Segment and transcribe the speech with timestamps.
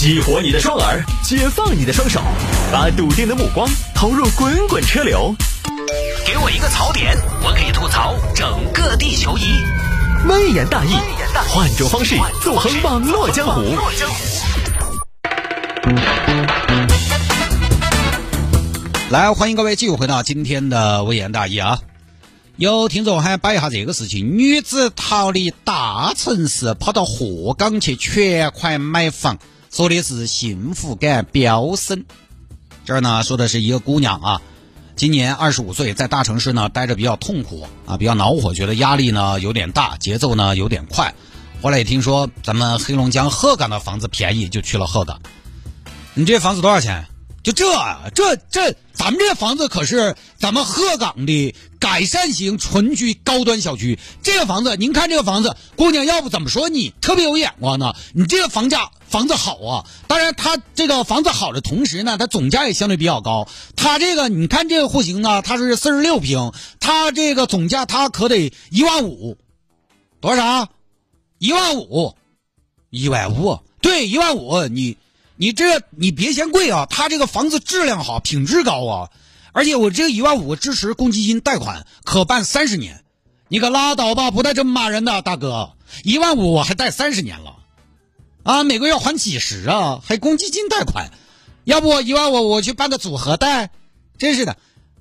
[0.00, 2.22] 激活你的双耳，解放你的双手，
[2.72, 5.34] 把笃定的目光投入滚滚车流。
[6.26, 9.62] 给我一个槽点，我可以吐槽整个地球仪。
[10.26, 10.94] 微言大义，
[11.50, 13.60] 换种方式纵横网络江湖。
[19.10, 21.78] 来，欢迎各位继续回到今天的微言大义啊！
[22.56, 29.36] 有听众还摆一下这个事情：女子逃离大城市，跑到鹤岗去全款买房，
[29.70, 32.04] 说的是幸福感飙升。
[32.84, 34.42] 这儿呢说的是一个姑娘啊，
[34.96, 41.14] 今年二十五岁，在大城市呢待着比较痛苦啊，比较恼火，觉得压力呢有点大，节奏呢有点快。
[41.62, 45.20] 后来也听说咱们黑龙江鹤岗的房子便宜，就去了鹤岗。
[46.14, 47.06] 你这房子多少钱？
[47.42, 47.64] 就这
[48.14, 53.98] 这这，咱们这房子可是咱们鹤岗的改善型纯居高端小区。
[54.22, 57.94] 这个房子，您看这个房子，姑娘，要不怎么说你特别有眼光呢？
[58.12, 63.48] 你这个房价房子好啊，当然它这个房子好的同时呢，它总价也相对比较高。
[63.74, 69.38] 它这个你看这个户型呢，它是四十六平，它这个总价它可得一万五，
[70.20, 70.68] 多少？
[71.38, 72.14] 一万五，
[72.90, 74.98] 一万五，对，一万五，你。
[75.40, 79.10] 你这你别嫌贵啊，他这个房子质量好，品质高啊，
[79.52, 83.02] 而且我这个一万五支持公积金贷款，可办三十年。
[83.48, 85.72] 你可拉倒吧，不带这么骂人的，大哥，
[86.04, 87.56] 一万五我还贷三十年了，
[88.42, 91.10] 啊，每个月还几十啊，还公积金贷款，
[91.64, 93.70] 要不一万五我去办个组合贷，
[94.18, 94.58] 真是的，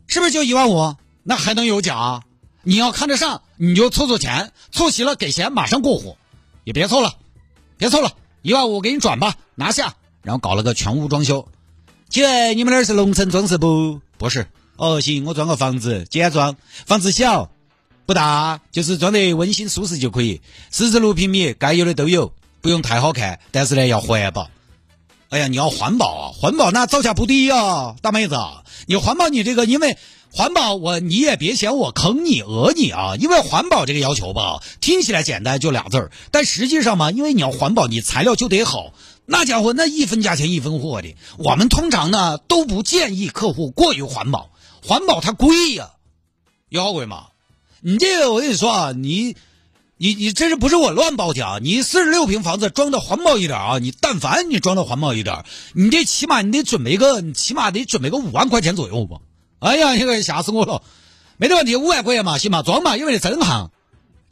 [0.08, 0.96] 是不是就一万五？
[1.24, 2.24] 那还能有假？
[2.64, 6.18] 你要看得上，你就凑凑钱，凑齐了给钱马上过户，
[6.64, 7.16] 也别凑了，
[7.78, 9.96] 别凑了，一万五给你转吧，拿下。
[10.30, 11.48] 然后搞了个全屋装修，
[12.08, 14.00] 姐，你们那儿是农村装饰不？
[14.20, 16.56] 不是，哦，行，我装个房子，简装，
[16.86, 17.50] 房子小
[18.06, 24.52] 不大，就是装得温馨舒适就可以，四十六平米，该有的都有，不用太好看，但是呢要环保。
[25.30, 28.36] 哎呀，你要环保啊，环保那造价不低啊，大妹子，
[28.86, 29.98] 你环保你这个，因为
[30.32, 38.94] 环保我你也别嫌我坑你讹你啊，因为环保这个要求吧，听起来简单就俩字儿，但实际上嘛，因为你要环保，你材料就得好。
[39.32, 44.50] 那家伙那一分价钱一分货的，我们通常呢都不建议客户过于环保，
[44.84, 45.92] 环保它贵呀，
[46.68, 47.28] 有好贵吗？
[47.82, 49.36] 你这个我跟你说啊，你
[49.98, 51.60] 你你这是不是我乱报的啊？
[51.62, 59.18] 你四十六平房子装的环保一点啊，你但凡你装的环保一点，你这起码你得准备个，你起码得准备个五万块钱左右吧？
[59.60, 60.82] 哎呀，这个吓死我了，
[61.38, 63.70] 没得问题，五百块钱嘛，行吧，装嘛，因为你真行，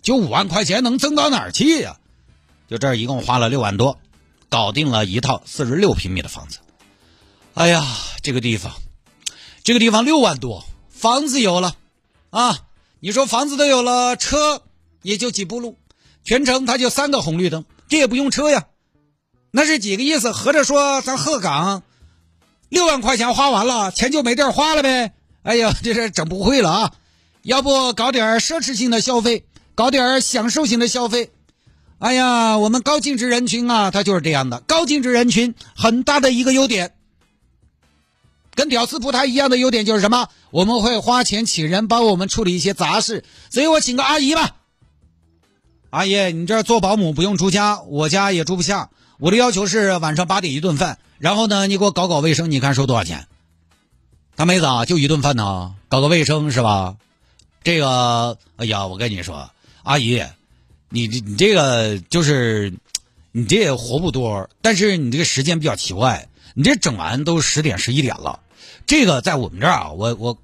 [0.02, 1.98] 就五万块钱能挣到哪儿去呀？
[2.68, 4.00] 就这儿一共花了六万多。
[4.50, 6.60] 搞定了一套四十六平米的房子，
[7.54, 7.86] 哎呀，
[8.22, 8.74] 这个地方，
[9.64, 11.76] 这个地方六万多，房子有了，
[12.30, 12.60] 啊，
[13.00, 14.64] 你说房子都有了，车
[15.02, 15.78] 也就几步路，
[16.24, 18.68] 全程它就三个红绿灯，这也不用车呀，
[19.52, 20.32] 那是几个意思？
[20.32, 21.84] 合着说咱鹤岗
[22.70, 25.14] 六万块钱花完了，钱就没地儿花了呗？
[25.44, 26.94] 哎呀， 这是整不会了啊！
[27.44, 31.32] 要不搞点奢侈性的消费，搞点享受型的消费。
[32.00, 34.60] 哎呀，我们高净值人群啊，他就是这样的。
[34.62, 36.94] 高净值人群很大的一个优点，
[38.54, 40.30] 跟屌丝不太一样的优点就是什么？
[40.52, 44.58] 我们会花钱请人帮我们处理一些杂事，所以我请个阿姨吧。
[45.90, 48.92] 阿姨，你这做保姆不用出家，我家也住不下。
[49.18, 53.26] 我的要求是晚上八点一顿饭，然后呢，你给我搞搞卫生，你看收多少钱？
[54.36, 56.96] 大妹子啊，就一顿饭呢，搞个卫生是吧？
[57.64, 59.50] 这个，哎呀，我跟你说，
[59.82, 60.22] 阿姨。
[60.90, 62.74] 你这你这个就是，
[63.32, 68.40] 你这也活不多，但是你这个时间比较奇怪，你这整完都十点十一点了，
[68.86, 70.38] 这个在我们这儿啊，我我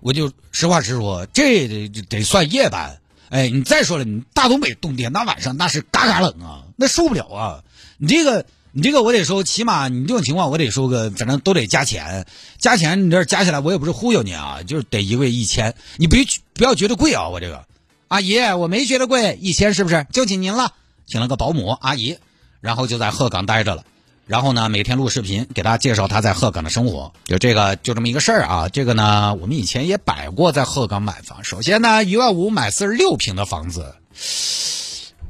[0.00, 2.98] 我就实话实说，这得得算夜班。
[3.28, 7.64] 哎，你再说了，你大东北冬天那晚上那是嘎嘎冷啊，那受不了啊！
[7.96, 12.26] 你这个你这个我得说，起码你这种情况我得说个，反正都得加钱，
[12.58, 16.22] 加钱你这加起来我也不是忽悠你啊，就是得一个月一千，你别
[16.52, 17.64] 不要觉得贵啊，我这个。
[18.12, 20.06] 阿姨，我没觉得贵，一千是不是？
[20.12, 20.74] 就请您了，
[21.06, 22.18] 请了个保姆阿姨，
[22.60, 23.84] 然后就在鹤岗待着了。
[24.26, 27.14] 然后呢，每天录视频给大家介绍他在鹤岗的生活。
[27.24, 28.68] 就这个，就这么一个事儿啊。
[28.68, 31.42] 这个呢，我们以前也摆过在鹤岗买房。
[31.42, 33.94] 首先呢，一万五买四十六平的房子，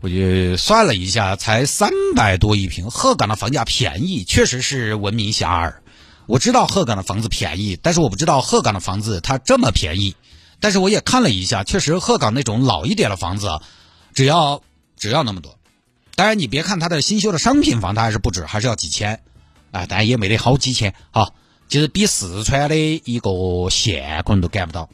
[0.00, 2.90] 我就算了一下，才三百多一平。
[2.90, 5.74] 鹤岗的房价便宜，确实是闻名遐迩。
[6.26, 10.16] 我知道鹤岗的房子便宜，但是我不知道鹤岗的房子它这么便宜。
[10.62, 13.60] 但是我也看了一下，确实鹤岗那种老一点的房子，
[14.14, 14.62] 只要
[14.96, 15.58] 只要那么多。
[16.14, 19.20] 当然你别看它的新修的商品房，它还是不止，还是要几千，
[19.72, 21.30] 啊，但也没得好几千啊。
[21.68, 24.88] 其实比四川的一个县可能都赶不到。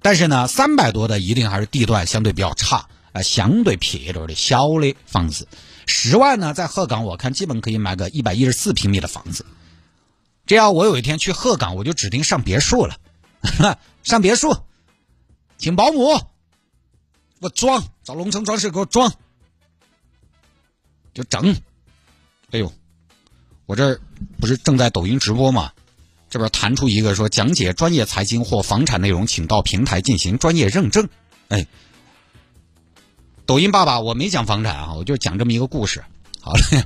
[0.00, 5.46] 但是呢，三百多的一定还是地段相对比较差，啊，相对撇一点的小的房子。
[5.84, 9.44] 十万呢，在鹤岗我看基本可以买个一百一十四平米的房子。
[10.46, 12.96] 这样我有一天去鹤岗，我就指定上别墅了，
[14.02, 14.56] 上别墅，
[15.62, 16.20] 请保姆，
[17.38, 19.14] 我装，找龙城装饰给我装，
[21.14, 21.54] 就整。
[22.50, 22.72] 哎呦，
[23.66, 24.00] 我这
[24.40, 25.72] 不是正在抖音直播吗？
[26.28, 31.08] 这边弹出一个说讲解专业财经或房产内容，请到平台进行专业认证。
[31.46, 31.68] 哎。
[33.46, 36.04] 抖音爸爸，我没讲房产啊，我就讲这么一个故事。
[36.40, 36.84] 好嘞，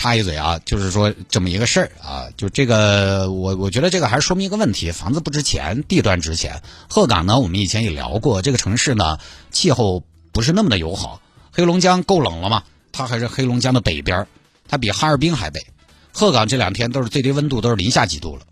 [0.00, 6.62] 插一嘴啊，就是说这么一个事儿啊，就这个我我觉得这个还是说明一个问题：房子不值钱，地段值钱。
[6.88, 9.18] 鹤岗呢，我们以前也聊过，这个城市呢
[9.50, 10.02] 气候
[10.32, 11.20] 不是那么的友好。
[11.52, 12.62] 黑龙江够冷了嘛？
[12.92, 14.26] 它还是黑龙江的北边，
[14.68, 15.66] 它比哈尔滨还北。
[16.14, 18.44] 鹤岗这两天都是最低温度都是零下几度了，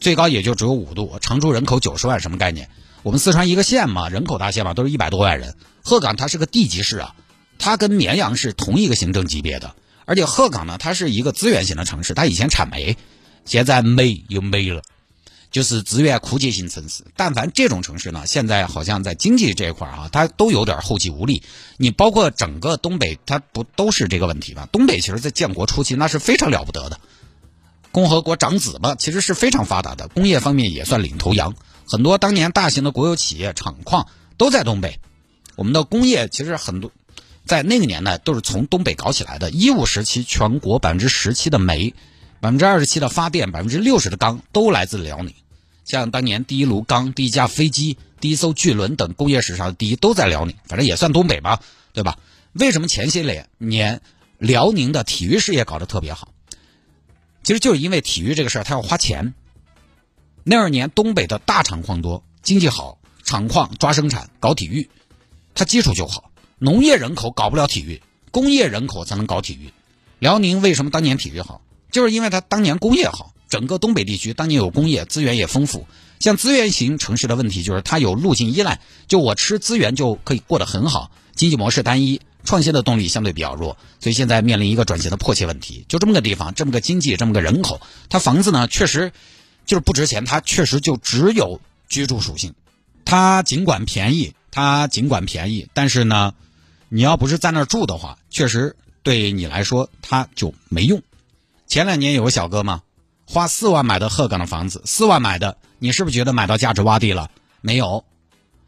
[0.00, 1.16] 最高也就只有五度。
[1.22, 2.68] 常住人口九十万，什么概念？
[3.02, 5.54] 我们四川一个县嘛，人口大县嘛，都是一百多万人。
[5.82, 7.14] 鹤岗它是个地级市啊，
[7.58, 9.74] 它跟绵阳是同一个行政级别的。
[10.12, 12.98] 而且鹤岗呢，它是一个资源型的城市，它以前产煤，
[13.46, 14.82] 现在煤又没了，
[15.50, 17.02] 就是资源枯竭型城市。
[17.16, 21.42] 但凡这种城市呢，现在好像在经济这一块啊，它都有点后继无力。
[21.78, 24.68] 你包括整个东北，它不都是这个问题吗？
[24.70, 27.00] 东北其实，在建国初期那是非常了不得的，
[27.90, 31.54] 共和国长子嘛，其实是非常发达的，工业方面也算领头羊。
[31.88, 35.00] 很多当年大型的国有企业厂矿都在东北，
[35.56, 36.92] 我们的工业其实很多
[37.44, 39.50] 在那个年代都是从东北搞起来的。
[39.50, 41.94] 一五时期，全国百分之十七的煤，
[42.40, 45.34] 百分之二十七的发电，百分之六十的钢都来自辽宁。
[45.84, 51.60] 像当年第一炉钢、第一架飞机、第一艘巨轮等工业史上的第一都在辽宁，反正也算东北吧，
[51.92, 52.18] 对吧？
[52.52, 54.00] 为什么前些年年
[54.38, 56.32] 辽宁的体育事业搞得特别好？
[57.42, 59.34] 其实就是因为体育这个事儿，它要花钱。
[60.44, 64.88] 那二年，东北的大厂矿多，经济好，厂矿抓生产，搞体育，
[65.54, 66.31] 它基础就好。
[66.62, 68.00] 农业人口搞不了体育，
[68.30, 69.72] 工业人口才能搞体育。
[70.20, 71.60] 辽宁为什么当年体育好？
[71.90, 73.34] 就是因为它当年工业好。
[73.48, 75.88] 整个东北地区当年有工业，资源也丰富。
[76.20, 81.10] 像资源型城市的问题就是它有路径依赖，就我吃资源就可以过得很好。
[81.34, 85.84] 经济模式单一，创新的动力相对比较弱，所以现在面临一个转型的迫切问题。
[85.88, 89.12] 就这么个地方，这么个经济，这么个人口，它房子呢确实。
[89.64, 92.54] 就是不值钱，它确实就只有居住属性。
[93.04, 96.34] 它尽管便宜，它尽管便宜，但是呢，
[96.94, 101.02] 你要不是在那儿住的话，确实对你来说它就没用。
[101.66, 102.82] 前两年有个小哥嘛，
[103.26, 107.30] 花四万买的鹤岗的房子，四万买的，你是不是觉得买到价值洼地了？
[107.62, 108.04] 没有。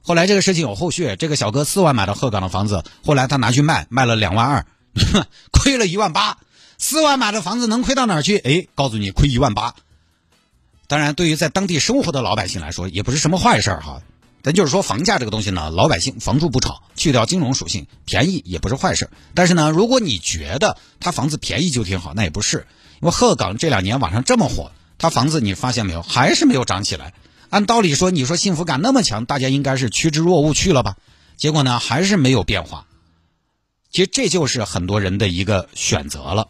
[0.01, 4.65] 后来这个事情有后续，这个小哥四万买的鹤岗的房子，后来他拿去卖，卖了两万二，
[5.53, 6.39] 亏了一万八。
[6.79, 8.39] 四万买的房子能亏到哪去？
[8.39, 9.75] 哎，告诉你，亏一万八。
[10.87, 14.01] 当然，对于在当地生活的老百姓来说，也不是什么坏事哈。
[14.45, 19.09] 但就是说，房价这个东西呢，老百姓房住不炒，去掉金融属性，便宜也不是坏事。
[19.33, 22.67] 但是呢，如果你觉得他房子便宜就挺好，那也不是。
[23.01, 27.15] 因为鹤岗这两年网上这么火，他房子你发现没有，还是没有涨起来。
[27.49, 30.99] 按道理说，你说幸福感那么强，大家应该是趋之若鹜去了吧？
[31.39, 32.85] 结果呢，还是没有变化。
[33.91, 36.49] 其实这就是很多人的一个选择了。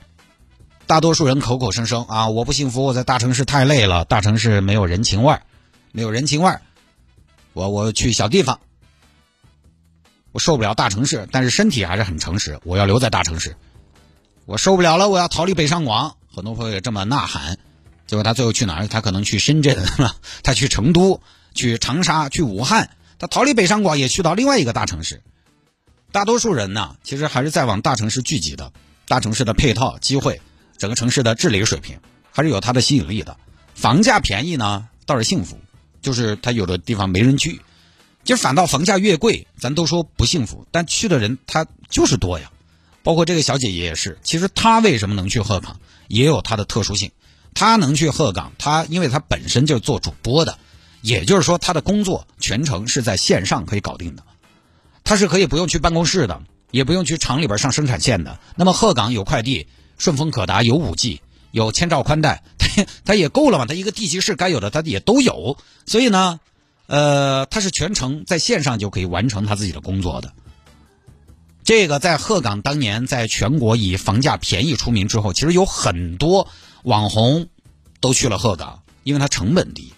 [0.88, 5.42] 大多数人口口声声啊，我不幸福，我在大城市太累了，大城市没有人情味儿，
[5.92, 6.60] 没有人情味儿。
[7.54, 8.60] 我我去小地方，
[10.32, 13.56] 我受不了大城市，但是身体还是很诚实，我要留在大城市。
[14.44, 16.16] 我受不了了，我要逃离北上广。
[16.34, 17.56] 很多朋友也这么呐喊，
[18.06, 18.88] 结果他最后去哪儿？
[18.88, 19.78] 他可能去深圳，
[20.42, 21.22] 他去成都，
[21.54, 22.90] 去长沙，去武汉。
[23.18, 25.22] 他逃离北上广，也去到另外一个大城市。
[26.10, 28.72] 大多数人呢，其实还是在往大城市聚集的，
[29.06, 30.40] 大城市的配套机会。
[30.76, 32.00] 整个城市的治理水平
[32.32, 33.36] 还是有它的吸引力的，
[33.76, 35.56] 房价便宜呢倒是幸福，
[36.04, 37.60] 就是它有的地方没人去，
[38.22, 42.52] 就反倒房价越贵，咱都说不幸福，但去的人他就是多呀。
[43.02, 47.10] 包括这个小姐姐也是，其实她为什么能去鹤岗，也有她的特殊性。
[47.54, 50.58] 她能去鹤岗，她因为她本身就是做主播的，
[51.00, 54.22] 也就是说她的工作全程是在线上可以搞定的，
[55.02, 58.38] 她是可以不用去办公室的，也不用去厂里边上生产线的。
[58.54, 59.66] 那么鹤岗有快递。
[59.96, 61.20] 顺丰可达有五 G，
[61.54, 63.64] 有千兆宽带，它它也够了嘛？
[63.64, 65.56] 它一个地级市该有的它也都有，
[65.86, 66.40] 所以呢，
[66.88, 70.32] 呃，它是全程在线上就可以完成他自己的工作的。
[71.62, 76.48] 这个在鹤岗当年在全国以房价便宜出名之后，其实有很多
[76.82, 77.46] 网红
[78.00, 79.92] 都去了鹤岗，因为它成本低。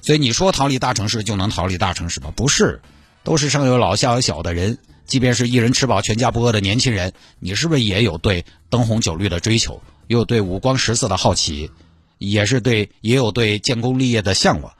[0.00, 2.32] 所以你说逃离大城市就能逃离大城市吗？
[2.34, 2.80] 不是，
[3.24, 4.78] 都是上有老下有小的人。
[5.04, 11.70] 即便是一人吃饱全家不饿的年轻人，你是不是也有对灯红酒绿的追求，又对五光十色的好奇，
[12.18, 14.72] 也是对也有对建功立业的向往？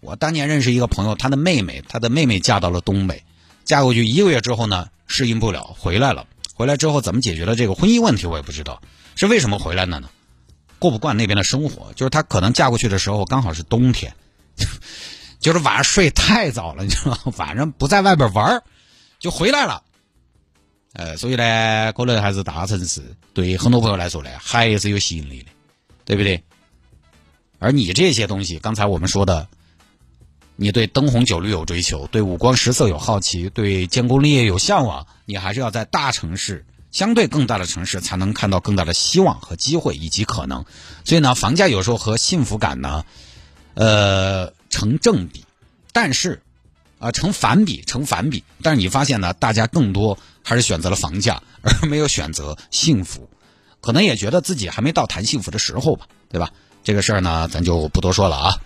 [0.00, 3.24] 我当年认识一个朋友，他的妹妹，他的妹妹嫁到了东北，
[3.64, 8.82] 嫁过去一个月之后呢，适应不了，回来了，回来之后怎么解决了这个婚姻问题，我也不知道。
[9.16, 10.10] 是为什么回来了呢？
[10.78, 14.14] 过不惯那边的生活，就是她可能嫁过去的时候刚好是冬天，
[15.40, 17.32] 就是晚上睡太早了，你知道吗？
[17.38, 18.62] 晚上不在外边玩
[19.18, 19.82] 就回来了。
[20.94, 25.48] 呃，所以呢，可能还是大城市对很多朋友来说呢，还是有吸引力的，
[26.04, 26.40] 对不对？
[27.58, 29.48] 而你这些东西，刚才我们说的，
[30.54, 40.64] 你对灯红酒绿有追求，对五光十色有好奇，对建功立业有向往，你还是要在大城市，相对更大的城市，才能看到更大的希望和机会以及可能。
[41.04, 43.04] 所以呢，房价有时候和幸福感呢，
[43.74, 45.44] 呃，成正比，
[45.92, 46.40] 但是。
[47.04, 48.42] 啊，成反比，成反比。
[48.62, 53.28] 但是你发现呢，大家更多还是选择了房价，而没有选择幸福，
[53.82, 56.50] 可能也觉得自己还没到谈幸福的时候吧，对吧？
[56.82, 58.56] 这个事儿呢，咱就不多说了啊。